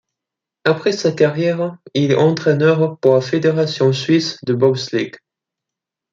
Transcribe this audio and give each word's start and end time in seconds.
Après 0.65 0.93
sa 0.93 1.11
carrière, 1.11 1.77
il 1.93 2.09
est 2.09 2.15
entraîneur 2.15 2.97
pour 3.01 3.13
la 3.13 3.21
fédération 3.21 3.93
suisse 3.93 4.43
de 4.43 4.55
bobsleigh. 4.55 5.11